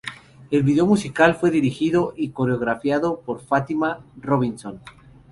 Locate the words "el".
0.49-0.63